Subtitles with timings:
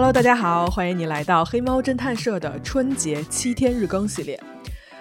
[0.00, 4.42] Hello，大家好，欢迎你来到黑猫侦探社的春节七天日更系列。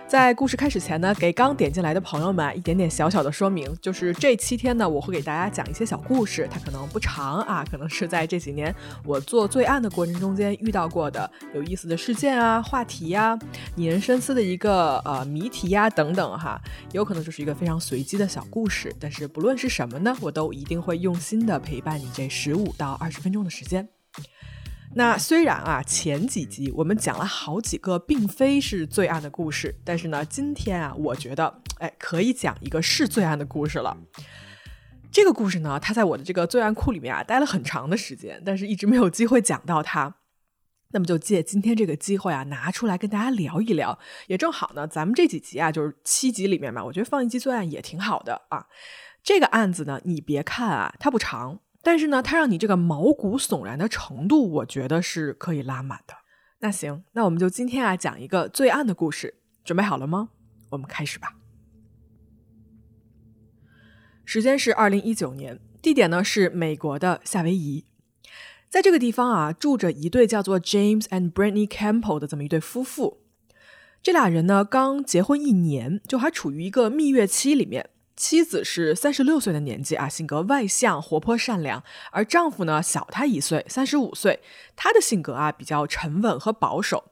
[0.05, 13.39] 在故事开始前呢，给刚点进来的朋友们一点点小小的说明，就是这七天呢，我会给大家讲一些小故事，它可能不长啊，可能是在这几年我做罪案的过程中间遇到过的有意思的事件啊、话题呀、
[13.77, 23.87] 引人深思的一个呃谜题呀等等哈，有可能就是一个非常随机的小故事，但是不论是什么呢，我都一定会用心的陪伴你这十五到二十分钟的时间。
[24.95, 33.95] 那虽然啊，前几集我们讲了好几个并非是罪案的故事，但是呢，今天啊，我觉得哎，可以讲一个是罪案的故事了。
[35.11, 40.15] 这个故事呢，它在我的这个罪案库里面啊，待了很长的时间，但是一直没有机会讲到它。
[40.91, 48.65] 那么就借今天这个机会啊，拿出来跟大家聊一聊，也正好呢，咱们这几集啊，就是七集里面嘛，我觉得放一集罪案也挺好的啊。
[49.23, 51.59] 这个案子呢，你别看啊，它不长。
[51.81, 56.13] 但是呢，它让你这个毛骨悚然的程度，我觉得是可以拉满的。
[56.59, 60.29] 那行，那我们就今天啊讲一个罪案的故事，准备好了吗？
[60.71, 61.37] 我们开始吧。
[64.25, 67.85] 时间是二零一九年，地点呢是美国的夏威夷，
[68.69, 73.21] 在这个地方啊住着一对叫做 James and Brittany Campbell 的这么一对夫妇。
[74.03, 77.89] 这俩人呢刚结婚一年，就还处于一个蜜月期里面。
[78.19, 81.81] 妻子是三十六岁的年纪啊，性格外向、活泼、善良，
[82.11, 84.41] 而丈夫呢小她一岁，三十五岁。
[84.75, 87.11] 他的性格啊比较沉稳和保守。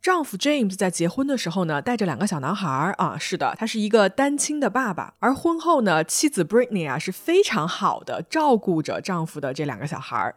[0.00, 5.14] 丈夫 James 在结婚的时候呢，带着两个小男孩儿啊，是的，他是一个单亲的爸爸。
[5.18, 10.36] 而婚后呢，妻子 Britney 啊是非常好的照顾着丈夫的这两个小孩儿。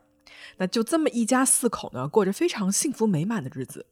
[0.57, 3.85] 那就这么一家四口呢，过着非常幸福美满的日子。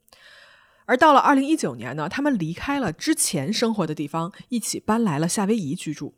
[0.90, 6.16] 而到了二零一九年呢，他们离开了之前生活的地方，一起搬来了夏威夷居住。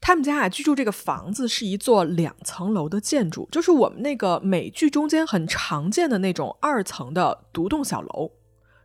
[0.00, 8.32] 他们家啊，居住这个房子是一座两层楼的建筑，就是我们那个美剧中间很常见的那种二层的独栋小楼。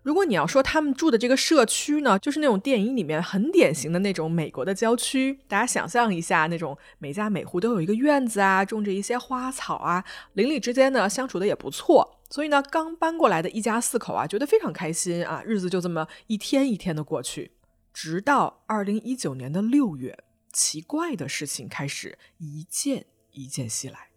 [0.03, 5.39] 如果你要说他们住的这个社区呢，就是那种电影里面很典型的那种美国的郊区。
[5.47, 10.03] 大家想象一下，那种每家每户都有一个院子啊，种着一些花草啊，
[10.33, 12.19] 邻里之间呢相处的也不错。
[12.35, 17.53] 所以呢，刚搬过来的一家四口啊，觉得非常开心啊，日子就这么一天一天的过去。
[17.93, 24.09] 直到二零一九年的六月，奇怪的事情开始一件一件袭来。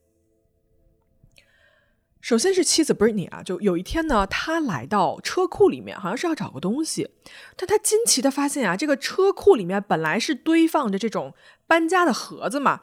[2.20, 7.08] 首先是妻子 Britney 啊，就有一天呢，她来到车库里面，好像是要找个东西，
[7.56, 11.34] 但她惊奇的发现啊，这个车库里面本来是堆放着这种
[11.68, 12.82] 搬家的盒子嘛，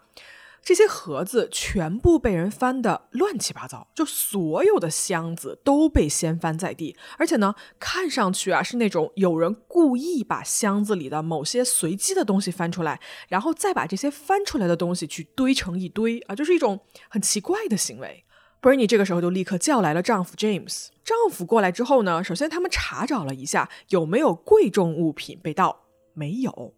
[0.66, 18.26] 这些盒子全部被人翻得乱七八糟，就所有的箱子都被掀翻在地，而且呢，看上去啊是那种有人故意把箱子里的某些随机的东西翻出来，然后再把这些翻出来的东西去堆成一堆啊，就是一种很奇怪的行为。
[18.60, 20.88] Bernie 这个时候就立刻叫来了丈夫 James。
[21.04, 25.84] 丈夫过来之后呢，首先他们查找了一下有没有贵重物品被盗，
[26.16, 26.74] 没有。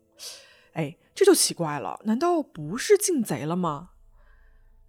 [0.74, 3.90] 哎，这就奇怪了，难道不是进贼了吗？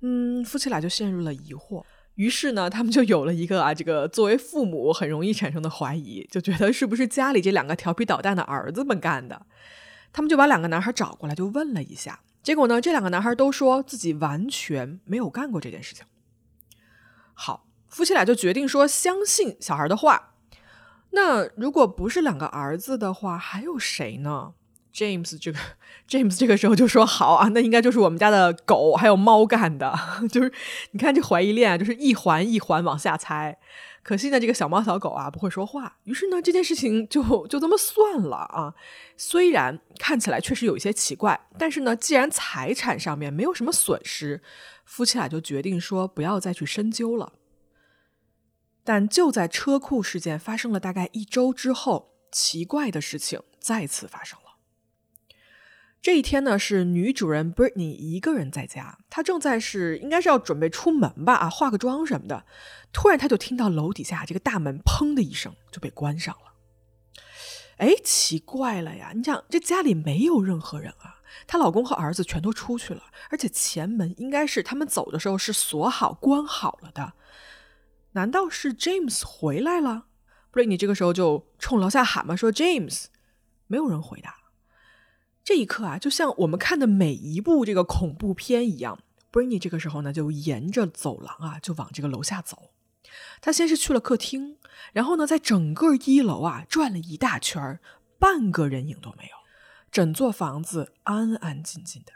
[0.03, 1.83] 嗯，夫妻俩就陷入了疑惑。
[2.17, 9.47] 于是呢，他们就有了一个啊，这个作为父母很容易产生的怀疑，就觉得是不是家里这两个调皮捣蛋的儿子们干的？
[10.13, 12.21] 他们就把两个男孩找过来，就问了一下。
[12.43, 16.05] 结果呢，这两个男孩都说自己完全没有干过这件事情。
[17.33, 20.35] 好，夫妻俩就决定说相信小孩的话。
[21.13, 24.53] 那如果不是两个儿子的话，还有谁呢
[24.99, 25.59] ？James 这个
[26.09, 29.97] James 这个时候就说：“好啊，那应该就是我们家的狗还有猫干的。
[30.29, 30.53] ”就是
[30.91, 33.57] 你看这怀疑链，就是一环一环往下猜。
[34.03, 35.99] 可惜呢，这个小猫小狗啊不会说话。
[36.05, 38.75] 于是呢，这件事情就就这么算了啊。
[39.17, 44.43] 虽然看起来确实有一些奇怪，但是呢，既然财产上面没有什么损失。
[44.85, 47.35] 夫妻俩就决定说不要再去深究了。
[48.83, 54.48] 但就在车库事件发生了大概一周之后，奇怪的事情再次发生了。
[56.01, 62.45] 这一天呢，是女主人 Britney 一个人在家，她正在是应该是要准备出门吧啊，化个妆什么的。
[62.93, 66.53] 突然，她就听到楼底下这个大门砰的一声就被关上了。
[67.79, 69.13] 哎，奇怪了呀！
[69.15, 71.21] 你想，这家里没有任何人啊。
[71.47, 77.13] 她老公和儿子全都出去了，而且前门应该是他们走的时候是锁好、关好了的。
[78.13, 80.07] 难道是 James 回来了
[80.53, 83.07] ？Britney 这个时候就冲楼下喊嘛，说 James，
[83.67, 84.38] 没有人回答。
[85.49, 88.99] 这一刻啊，就像我们看的每一部这个恐怖片一样
[89.33, 92.69] ，Britney 这个时候呢，就沿着走廊啊，就往这个楼下走。
[93.41, 94.59] 他先是去了客厅，
[94.93, 97.81] 然后呢，在整个一楼啊转了一大圈儿
[98.19, 99.31] 半个人影都没有。
[99.91, 102.13] 整座房子安安静静的，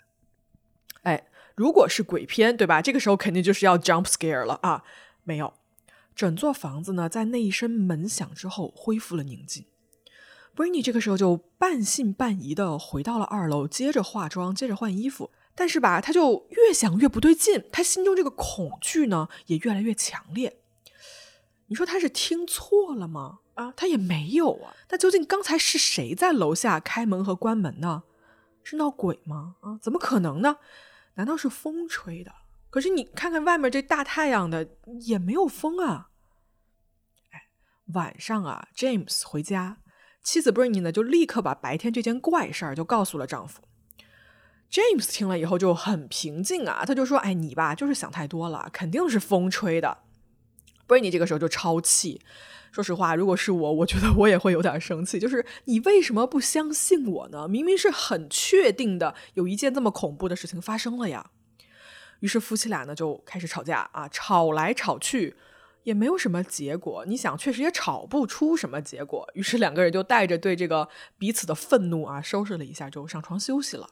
[1.04, 2.82] 哎，如果是鬼片，对吧？
[2.82, 4.84] 这个时候肯定就是要 jump scare 了啊！
[5.24, 5.54] 没有。
[6.14, 9.64] 整座房子呢，在那一声门响之后恢复了宁静。
[10.54, 15.30] B r i n y 这个时候就半信半疑的回到了二楼，接着化妆，接着换衣服。
[15.54, 20.60] 但是吧，他就越想越不对劲，他心中这个恐惧呢也越来越强烈。
[21.66, 23.40] 你说他是听错了吗？
[23.54, 24.74] 啊，他也没有啊。
[24.90, 28.02] 那究竟刚才是谁在楼下开门和关门呢？
[28.62, 29.56] 是闹鬼吗？
[29.60, 30.56] 啊，怎么可能呢？
[31.14, 32.32] 难道是风吹的？
[32.70, 34.66] 可是你看看外面这大太阳的，
[35.00, 36.08] 也没有风啊。
[37.30, 37.42] 哎，
[37.92, 39.76] 晚上啊，James 回家，
[40.22, 43.62] 妻子 b r i n y 呢就立刻把白天这件怪事儿就告诉了丈夫。
[44.70, 49.98] James 听了以后就很平静啊，他就说：“哎，你吧就是想太多了，肯定是风吹的。”
[50.86, 52.22] b r i n y 这个时候就超气。
[52.70, 55.18] 说实话，如果是我，我觉得我也会有点生气。
[55.18, 57.46] 就是你为什么不相信我呢？
[57.46, 61.30] 明明是很确定的，有一件这么恐怖的事情发生了呀。
[62.20, 65.36] 于是夫妻俩呢就开始吵架啊，吵来吵去
[65.84, 67.04] 也没有什么结果。
[67.06, 69.28] 你想，确实也吵不出什么结果。
[69.34, 70.88] 于是两个人就带着对这个
[71.18, 73.90] 彼此的愤怒啊，收拾了一下就上床休息了。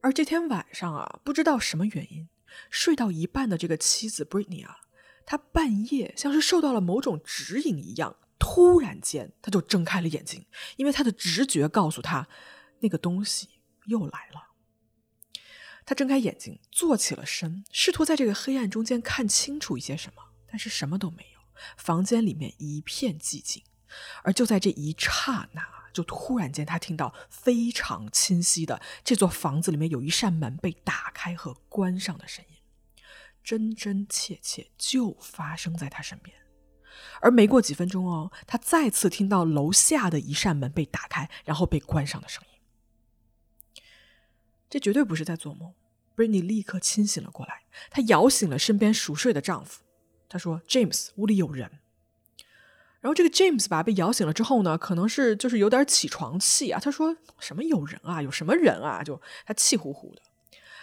[0.00, 2.28] 而这天晚上啊，不知道什么原因，
[2.70, 4.76] 睡到一半的这个妻子 Britney 啊。
[5.24, 10.46] 她半夜像是受到了某种指引一样，突然间她就睁开了眼睛，
[10.76, 12.28] 因为她的直觉告诉她，
[12.80, 13.48] 那个东西
[13.86, 14.42] 又来了。
[15.88, 20.25] 他睁开眼睛，坐起了身，试图在这个黑暗中间看清楚一些什么，
[20.56, 21.40] 但是什么都没有。
[21.76, 23.62] 房间里面一片寂静，
[24.22, 25.62] 而就在这一刹那，
[25.92, 32.56] 就突然间他听到非常清晰的，这座房子里面有一扇门被打开和关上的声音。
[33.44, 36.34] 真真切切就发生在他身边，
[37.20, 43.82] 而没过几分钟哦，他再次听到楼下的一扇门被打开，然后被关上的声音。
[44.70, 45.74] 这绝对不是在做梦。
[46.14, 49.82] b r i n y 立刻清醒了过来，她摇醒了身边熟睡的丈夫。
[50.28, 51.70] 他说：“James，屋里有人。”
[53.00, 56.80] 然后这个 James 吧被摇醒了之后呢，可能是就是有点起床气啊。
[56.80, 58.20] 他说：“什么有人啊？
[58.20, 60.22] 有什么人啊？”就他气呼呼的。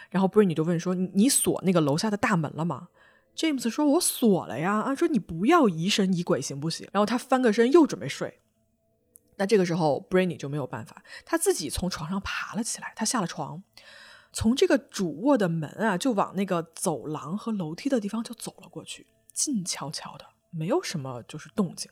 [0.10, 2.90] 然后 Britney 就问说：“你锁那个楼下的大门了吗
[3.36, 6.88] ？”James 说：“我锁了呀。”啊，说你不要疑神疑鬼行不行？
[6.94, 8.40] 然后他翻个身又准备睡。
[9.38, 13.64] 那这个时候，Brin 就没有办法，他自己从床上爬了起来，他下了床，
[14.32, 21.92] 从这个主卧的门啊，就往那个走廊和楼梯的地方就走了过去，静悄悄的，没有什么就是动静。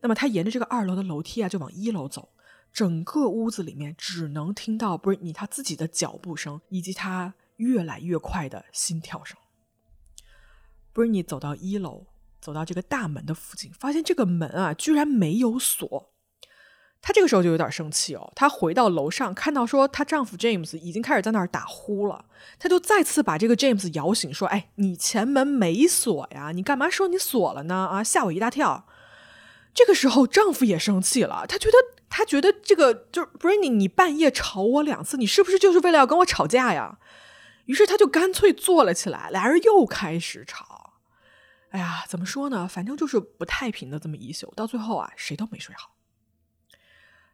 [0.00, 2.30] 那么他沿着这个二楼的楼梯啊，就往一楼走。
[2.72, 9.36] 整个屋子里面只能听到 Britney 他自己的脚步声，以及他越来越快的心跳声。
[10.94, 12.06] Britney 走到一楼，
[12.40, 16.09] 走到这个大门的附近，发现这个门啊居然没有锁。
[17.02, 18.32] 她这个时候就有点生气哦。
[18.34, 22.24] 她回到楼上，看到说她丈夫 James 已经开始在那儿打呼了，
[22.58, 26.52] 她就再次把这个 James 摇醒，说：“哎，你前门没锁呀？
[26.52, 27.74] 你干嘛说你锁了呢？
[27.90, 28.86] 啊，吓我一大跳。”
[29.72, 31.76] 这个时候丈夫也生气了，他觉得。
[32.12, 36.98] 他觉得这个就是 Britney，你半夜吵我两次，你是不是就是为了要跟我吵架呀？
[37.66, 40.94] 于是他就干脆坐了起来，俩人又开始吵。
[41.68, 42.66] 哎呀，怎么说呢？
[42.66, 45.92] 反正就是不太平的这么一宿，到最后啊，谁都没睡好。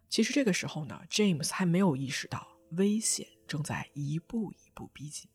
[0.08, 5.28] 其实这个时候呢，James 还没有意识到危险正在一步一步逼近。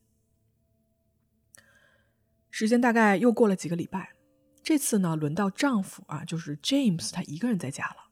[2.50, 4.13] 时间大概又过了几个礼拜，
[4.62, 8.12] 这次呢，轮到丈夫啊，就是 James，他一个人在家了。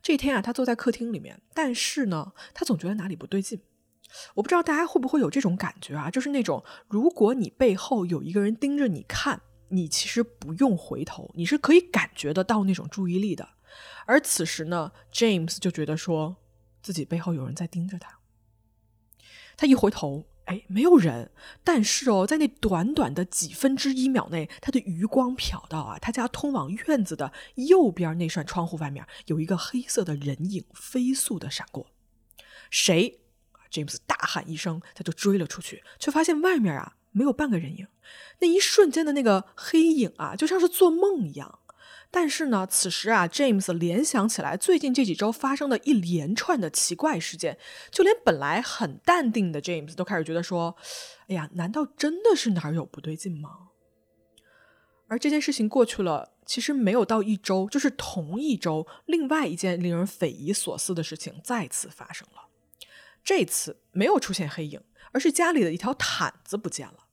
[0.00, 3.60] 这天啊，他坐在客厅里面，但是呢，他总觉得哪里不对劲。
[4.34, 13.48] 我不知道大家会不会有这种感觉啊，就是那种如果你背后有一个人盯着你看，你其实不用回头，你是可以感觉得到那种注意力的。
[14.06, 16.36] 而此时呢，James 就觉得说
[16.82, 18.18] 自己背后有人在盯着他，
[19.56, 20.26] 他一回头。
[20.44, 21.30] 哎，没有人，
[21.64, 31.86] 但是哦，在那短短的几分之一秒内，他的余光瞟到啊，他家通往院子的右边那扇窗户外面有一个黑色的人影飞速的闪过。
[32.68, 33.20] 谁
[33.72, 37.88] ？James 大喊一声，他就追了出去，却发现外面啊没有半个人影。
[38.40, 41.60] 那一瞬间的那个黑影啊，就像是做梦一样。
[42.16, 47.58] 但是呢，此时啊，James 联想起来最近这几周发生的一连串的奇怪事件，
[47.90, 50.76] 就连本来很淡定的 James 都开始觉得说
[51.26, 53.50] ：“哎呀，难道真的是哪儿有不对劲吗？”
[55.08, 62.42] 而这件事情过去了，其实没有到一周，就是同一周，另外一件令人匪夷所思的事情再次发生了。
[63.24, 64.80] 这次没有出现黑影，
[65.10, 67.03] 而是家里的一条毯子不见了。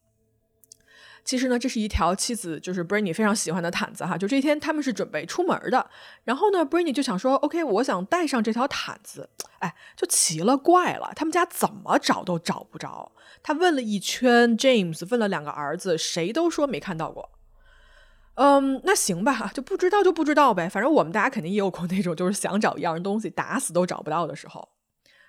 [1.23, 4.17] 其实呢，这是一条妻子就是 b r i n y 非常喜欢的毯子哈。
[4.17, 5.89] 就这一天，他们是准备出门的，
[6.23, 13.11] 然后呢 b r i n y 就想说：“OK，我想带上这条毯子。”哎，就奇了怪了，他们家怎么找都找不着。
[13.43, 17.31] 他问了一圈，James 问了两个儿子，谁都说没看到过。
[18.35, 20.67] 嗯，那行吧，就不知道就不知道呗。
[20.67, 24.69] 反正我们大家肯定也有过那种就是想找一样东西打死都找不到的时候。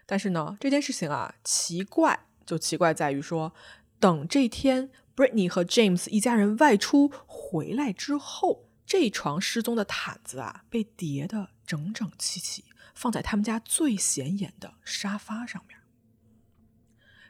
[0.07, 3.53] 但是呢，这件事情啊，奇怪就奇怪在于说，
[4.01, 12.65] 等这天 Britney 和 James 一家人外出回来之后，这床失踪的毯子啊，被叠得整整齐齐，
[12.95, 15.79] 放在他们家最显眼的沙发上面。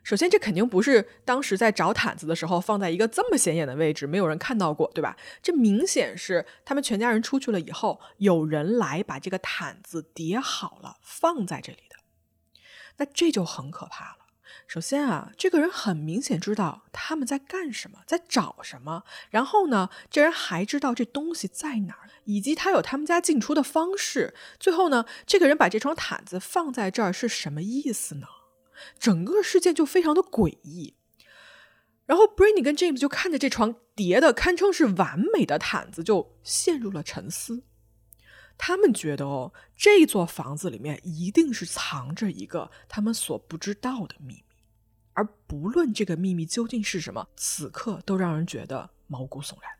[0.05, 5.17] 首先，这肯定不是当时在找毯子的时候放在一个这么显眼的位置，没有人看到过，对吧？
[5.41, 11.97] 这明显是他们全家人出去了以后，有人来把这个毯子叠好了放在这里的。
[12.97, 14.22] 那这就很可怕了。
[14.73, 19.05] 首先啊，这个人很明显知道他们在干什么，在找什么。
[19.29, 24.33] 然后呢，这人还知道这东西在哪儿，以及他有他们家进出的方式。
[24.59, 28.27] 最后呢，这个人把这床毯子放在这儿是什么意思呢？
[28.99, 30.95] 整个事件就非常的诡异，
[32.07, 37.65] 然后 b r i n n y 跟 James 就看着这床叠的堪称是完美的毯子，就陷入了沉思。
[38.57, 44.45] 他们觉得哦，这座房子里面一定是藏着一个他们所不知道的秘密，
[45.15, 49.71] 而不论这个秘密究竟是什么，此刻都让人觉得毛骨悚然。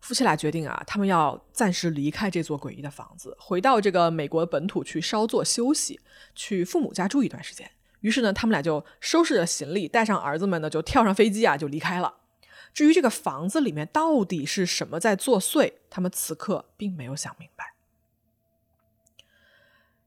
[0.00, 6.00] 夫妻俩决定啊，他们要暂时离开这座诡异的房子，回到这个美国本土去稍作休息，
[6.34, 7.68] 去父母家住一段时间。
[8.00, 12.18] 于是呢，他们俩就收拾着行李，带上儿子们呢，就跳上飞机啊，就离开了。
[12.72, 17.75] 至于这个房子里面到底是什么在作祟，他们此刻并没有想明白。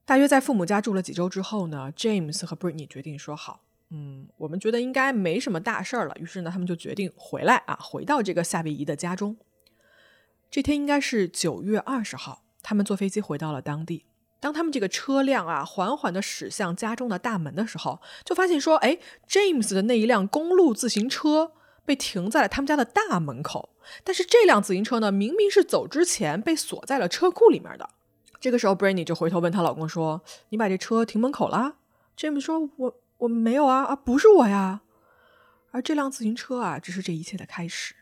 [0.09, 3.61] 大约在父母家住了几周之后呢，James 和 Britney 决定说好，
[3.91, 6.15] 嗯，我们觉得应该没什么大事儿了。
[6.19, 9.37] 于是呢，他们就决定回来啊，回到这个夏威夷的家中。
[10.49, 14.05] 这天应该是九月二十号，他们坐飞机回到了当地。
[14.39, 18.97] 当他们这个车辆啊缓缓地驶向家中的大门的时候，就发现说，哎
[19.29, 21.51] ，James 的那一辆公路自行车
[21.85, 23.69] 被停在了他们家的大门口。
[24.03, 27.87] 但是这辆自行车呢，明明是走之前被锁在了车库里面的。
[28.39, 31.75] 这个时候 b r a n n y 就回头问她老公说：“你把这车停门口了
[32.17, 34.81] ？”James 说：“我我没有啊，啊，不是我呀。”
[35.71, 37.95] 而这辆自行车啊，只是这一切的开始。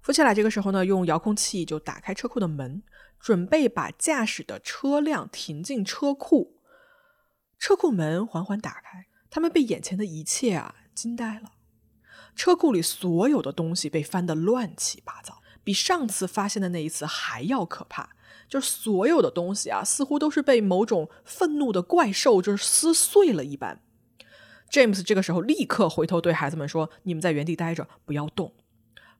[0.00, 2.82] 夫妻俩这个时候呢，用遥控器就打开车库的门，
[3.18, 6.56] 准备把驾驶的车辆停进车库。
[7.58, 11.52] 车库门缓缓打开，他们被眼前的一切啊惊呆了。
[12.34, 18.10] 车库里所有的东西被翻得乱七八糟，比上次发现的那一次还要可怕。
[18.50, 23.80] 就是所有的东西啊，似乎都是被某种愤怒的怪兽就是撕碎了一般。
[24.70, 28.54] James 这个时候立刻回头对孩子们说：“你们在原地待着，不要动。”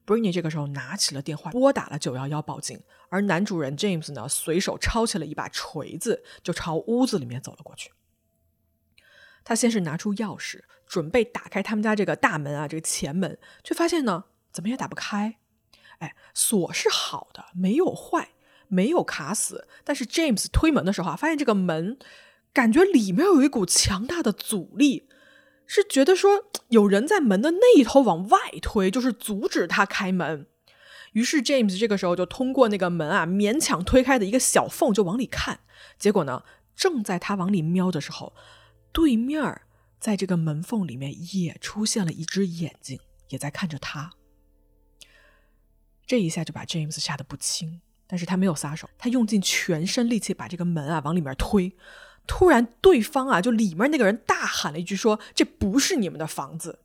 [0.03, 2.81] b r i n n y 这个时候拿起了电话，拨打了九幺幺报警。
[3.09, 7.91] 而男主人 James 呢，随手抄起了一把锤子，就朝屋子里面走了过去。
[9.43, 15.37] 他先是拿出钥匙，准备打开他们家这个大门啊，这个前门，却发现呢，怎么也打不开。
[15.99, 18.31] 哎，锁是好的，没有坏，
[18.71, 19.67] 没有卡死。
[19.83, 21.99] 但是 James 推门的时候啊，发现这个门
[22.51, 25.07] 感觉里面有一股强大的阻力。
[25.67, 30.47] 是觉得说有人在门的那一头往外推，就是阻止他开门。
[31.13, 35.61] 于是 James 这个时候就通过那个门啊勉强推开的一个小缝就往里看。
[35.97, 36.43] 结果呢，
[36.75, 38.33] 正在他往里瞄的时候，
[38.91, 39.61] 对面
[39.97, 42.99] 在这个门缝里面也出现了一只眼睛，
[43.29, 44.11] 也在看着他。
[46.05, 47.79] 这一下就把 James 吓得不轻，
[48.11, 51.73] 但是他没有撒手，他用尽全身力气把这个门啊往里面推。
[52.27, 56.79] 突然，对方啊，就里面那个人大喊了一句，说：“这不是你们的房子。”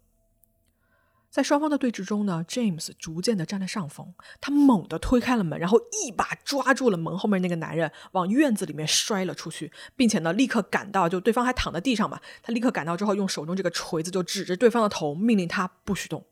[1.28, 16.24] 在双方的对峙中呢，James 逐渐的占了上风，他猛地推开了门，然后一把抓住了门后面那个男人，往院子里面摔了出去，并且呢，立刻赶到，就对方还躺在地上嘛，他立刻赶到之后，用手中这个锤子就指着对方的头，命令他不许动。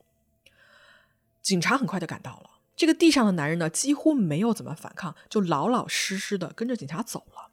[1.43, 7.51] 警察很快的赶到了，这个地上的男人呢，几乎没有怎么反抗，就老老实实的跟着警察走了。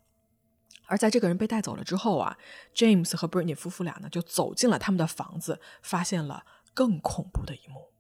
[0.86, 2.38] 而在这个人被带走了之后啊
[2.76, 7.92] ，James 和 Britney 夫妇俩呢就走进了他们的房子，发现了更恐怖的一幕。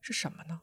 [0.00, 0.60] 是什么呢？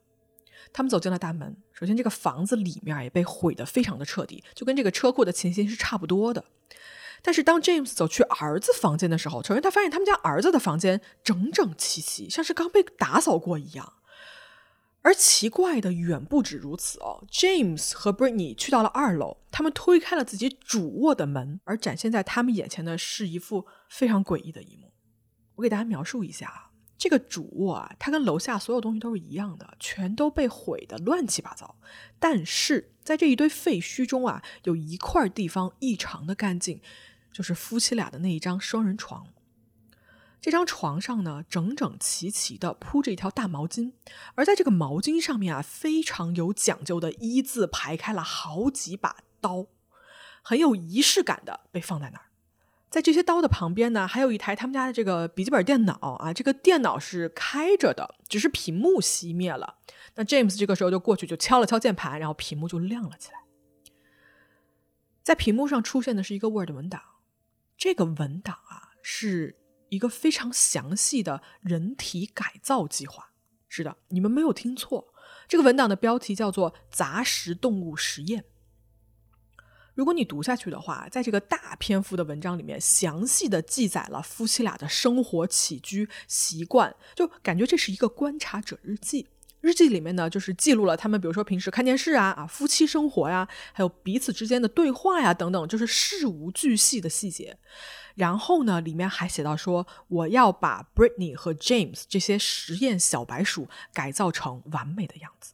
[0.74, 6.44] 他们走进了大门，首先这个房子里面也被毁得非常的彻底，就跟这个车库的情形是差不多的。
[7.22, 13.94] 但是当 James 走去儿子房间的时候，首先他发现他们家儿子的房间整整齐齐，像是刚被打扫过一样。
[15.06, 24.92] 而奇怪的远不止如此哦，James 和 Britney 去到了二楼，他们推开了自己主卧的门，而展现在他们眼前的是一副非常诡异的一幕。
[25.54, 31.76] 我给大家描述一下啊，这个主卧啊，它跟楼下所有东西都是一样的，全都被毁的乱七八糟。
[32.18, 36.82] 但是在这一堆废墟中啊，有一块地方异常的干净，
[37.32, 39.28] 就是夫妻俩的那一张双人床。
[40.46, 43.94] 这张床上呢，整整齐齐的铺着一条大毛巾，
[44.36, 49.66] 而在这个毛巾上面啊，非常有讲究的一字排开了好几把刀，
[50.44, 52.26] 很有仪式感的被放在那儿。
[52.92, 59.80] 在这些刀的旁边呢，还有一台他们家的这个笔记本电脑啊，这个电脑是开着的，只是屏幕熄灭了。
[60.14, 63.40] 那 James 这个时候就过去就敲了敲键盘，然后屏幕就亮了起来。
[65.24, 67.02] 在屏幕上出现的是一个 Word 文档，
[67.76, 69.58] 这个文档啊是
[69.90, 73.32] 一个非常详细的人体改造计划。
[73.68, 75.14] 是的，你们没有听错，
[75.48, 78.42] 这个文档的标题叫做《杂食动物实验》。
[79.94, 89.28] 如果你读下去的话，在这个大篇幅的文章里面，详细的记载了夫妻俩的生活起居习惯，就感觉这是一个观察者日记。
[89.62, 97.58] 日记里面呢，就是记录了他们，比如说平时看电视啊、啊夫妻生活呀，还有彼此之间的对话呀等等，就是事无巨细的细节。
[98.16, 105.54] 然后呢，里面还写到说，我要把 Britney 和 James 这些实验小白鼠改造成完美的样子。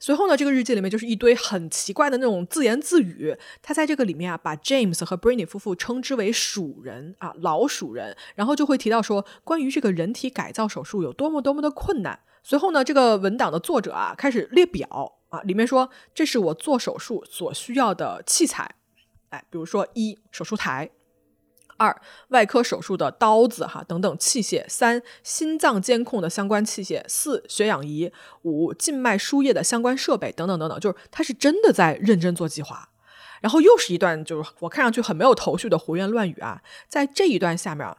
[0.00, 3.36] 随后呢，这个日记里面就是一堆很奇怪的那种自言自语。
[3.62, 12.20] 他在这个里面啊，把 James 和 Britney 夫妇称之为鼠人啊，老鼠人，然后就会提到说，关于这个人体改造手术有多么多么的困难。
[12.42, 18.74] 随后呢，这个文档的作者啊开始列表啊，里面说这是我做手术所需要的器材，
[19.30, 20.90] 哎，比如说一手术台，
[21.76, 21.94] 二
[22.28, 28.10] 外科手术的刀子哈等等器械，三心脏监控的相关器械，四血氧仪，
[28.42, 32.88] 五静脉输液的相关设备等等等等，就是他是真的在认真做计划。
[33.40, 37.94] 然后又是一段就是我看上去很没有头绪的胡言乱语啊，在这一段下面。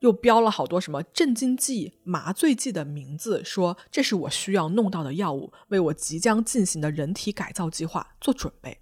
[0.00, 8.80] 又标了好多什么镇静剂、麻醉剂的名字，说这是我需要弄到的药物，为我即将进行的人体改造计划做准备。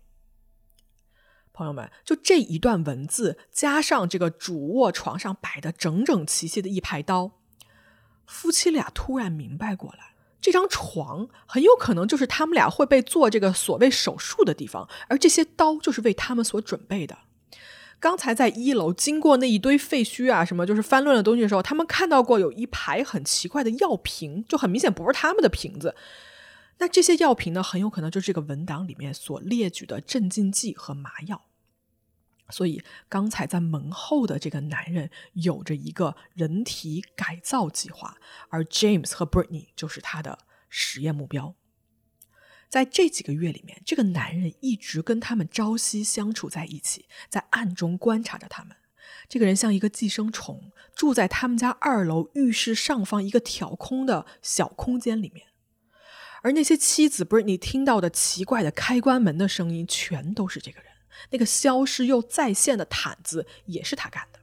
[1.52, 7.32] 朋友们，就这一段文字，加上这个主卧床上摆的整整齐齐的一排刀，
[8.26, 17.18] 夫妻俩突然明白过来，这张床很有可能就是他们俩会被做这个所谓手术的地方，而这些刀就是为他们所准备的。
[18.00, 25.94] 刚才在一楼经过那一堆废墟啊，什么就是翻乱的东西的时候，他们看到过有一排很奇怪的药瓶，就很明显不是他们的瓶子。
[26.78, 31.42] 那这些药瓶呢，很有可能就是这个文档里面所列举的镇静剂和麻药。
[32.52, 38.16] 所以刚才在门后的这个男人有着一个人体改造计划，
[38.50, 40.38] 而 James 和 Britney 就是他的
[40.68, 41.56] 实验目标。
[42.68, 48.76] 在这几个月里面，这个男人一直跟他们朝夕相处在一起，在暗中观察着他们。
[49.28, 55.48] 这个人像一个寄生虫，住在他们家二楼浴室上方一个挑空的小空间里面。
[56.42, 60.91] 而那些妻子 Britney 听到的奇怪的开关门的声音，全都是这个人。
[61.30, 64.40] 那个消失又再现的毯子，也是他干的。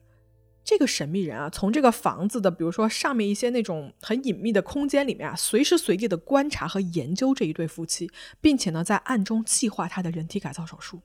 [0.64, 11.02] 这个神秘人啊，从这个房子的，比如说上面一些那种很隐秘的空间里面啊，随时随地的观察和研究这一对夫妻，并且呢，在暗中计划他的人体改造手术。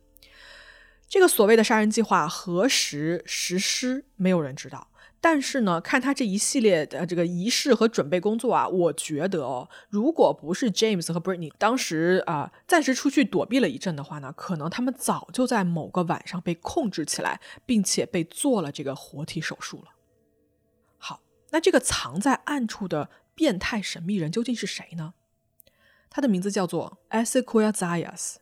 [1.09, 4.91] 这个所谓的杀人计划何时实施，没有人知道。
[5.25, 19.95] 但是呢，看他这一系列的这个仪式和准备工作啊，我觉得哦，如果不是 James 和 Britney 当时啊暂时出去躲避了一阵的话呢，可能他们早就在某个晚上被控制起来，并且被做了这个活体手术了。
[20.99, 25.15] 好，那这个藏在暗处的变态神秘人究竟是谁呢？
[26.11, 28.35] 他的名字叫做 e s e q u i a Zayas，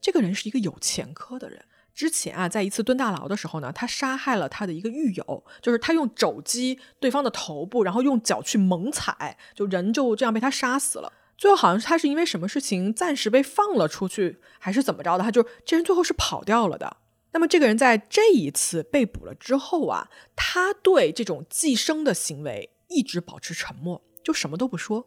[0.00, 1.66] 这个人是一个有前科的人。
[2.00, 11.12] 之前啊，在一次蹲大牢的时候呢，他杀害了他的一个狱友，就是他用肘击对方的头部，然后用脚去猛踩，就人就这样被他杀死了。
[11.36, 15.24] 最后好像是他是因为什么事情暂时被放了出去，还是怎么着的？
[15.24, 16.96] 他就这人最后是跑掉了的。
[17.32, 25.06] 那么这个人在这一次被捕了之后啊，他对这种寄生的行为一直保持沉默，就什么都不说。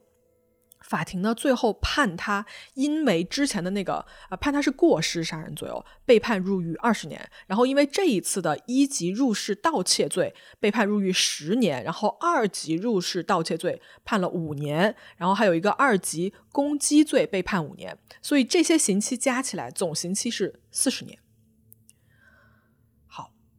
[0.84, 7.30] 法庭呢，最后判他因为之前的那个啊，判他是过失杀人罪哦，被判入狱二十年。
[7.48, 11.84] 然后因为这一次的一级入室盗窃罪，被判入狱十年。
[11.84, 14.96] 然后二级入室盗窃罪判了五年。
[15.18, 17.98] 然后还有一个二级攻击罪被判五年。
[18.22, 21.18] 所以这些刑期加起来，总刑期是四十年。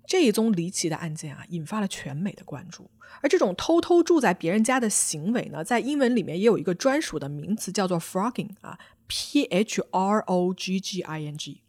[0.06, 2.90] 这一宗离奇的案件啊，引发了全美的关注。
[3.22, 11.62] 而这种偷偷住在别人家的行为呢，在英文里面也有一个专属的名词，叫做 frogging 啊，p h r o g g i n g。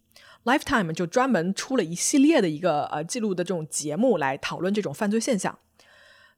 [0.44, 5.58] Lifetime 就专门出了一系列的一个呃记录的这种节目来讨论这种犯罪现象。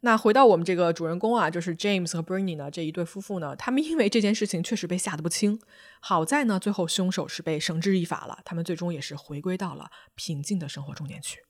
[0.01, 5.59] 那回到我们这个主人公啊，就是 James 和 Britney 呢这一对夫妇呢，他们因为这件事情确实被吓得不轻。
[5.99, 11.46] 好在呢，最后凶手是被绳之以法了，他们最终也是回归到了平静的生活中间去。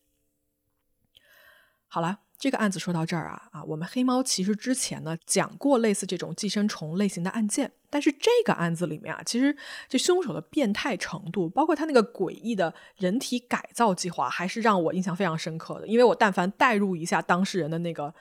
[1.89, 9.55] 好了，这个案子说到这儿啊啊，我们黑猫其实之前呢讲过类似这种寄生虫类型的案件，但是这个案子里面啊，其实
[9.87, 15.87] 这凶手的变态程度，包括他那个诡异的人体改造计划，还是让我印象非常深刻的。
[15.87, 18.13] 因为我但凡代入一下当事人的那个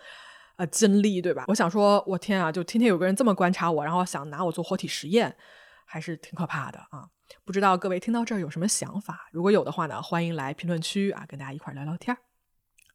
[0.57, 1.45] 呃经历，对吧？
[1.49, 5.37] 我想说，我天啊，就天天有个人这么观察我，然后想拿我做活体实验，
[5.85, 7.09] 还是挺可怕的啊！
[7.45, 9.29] 不知道各位听到这儿有什么想法？
[9.33, 12.26] 如果有的话呢，欢迎来评论区啊，跟大家一块聊聊天儿。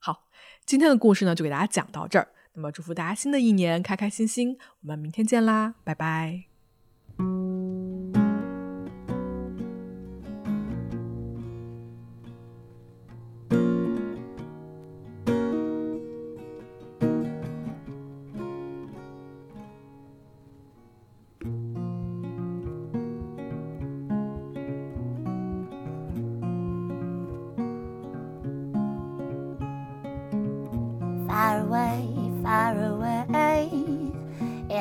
[0.04, 0.28] 好，
[0.66, 2.28] 今天的故事呢就给大家讲到这儿。
[2.54, 6.51] 那么祝福大家新的一年开开心心，我们明天见啦，拜拜。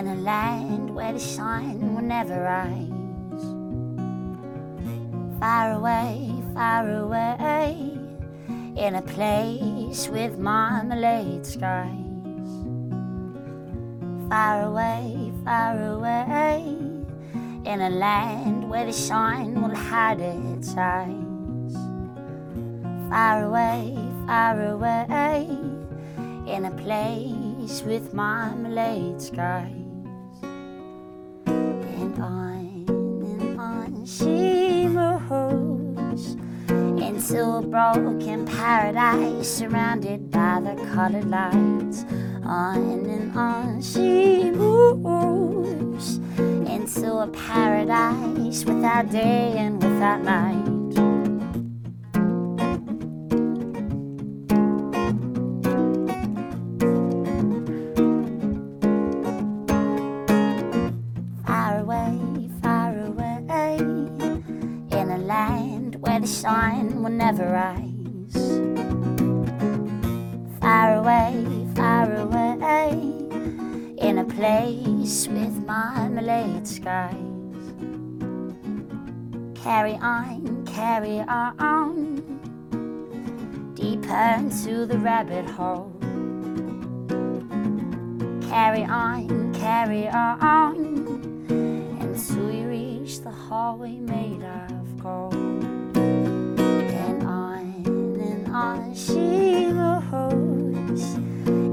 [0.00, 3.44] In a land where the sun will never rise.
[5.38, 7.98] Far away, far away,
[8.78, 12.48] in a place with marmalade skies.
[14.30, 16.62] Far away, far away,
[17.66, 21.74] in a land where the sun will hide its eyes.
[23.10, 25.46] Far away, far away
[26.46, 29.79] in a place with marmalade skies.
[37.20, 42.06] Into a broken paradise surrounded by the colored lights.
[42.44, 50.69] On and on she moves into a paradise without day and without night.
[70.60, 72.90] Far away, far away,
[73.96, 77.14] in a place with marmalade skies.
[79.54, 82.22] Carry on, carry on,
[83.74, 85.90] deeper into the rabbit hole.
[88.50, 90.76] Carry on, carry on
[92.00, 95.79] until you reach the hallway made of gold.
[98.60, 101.14] On she goes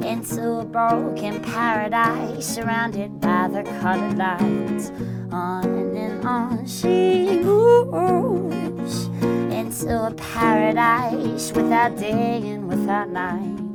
[0.05, 4.91] into a broken paradise surrounded by the colored lights.
[5.29, 9.07] On and on she goes
[9.51, 13.66] into a paradise without day and without night.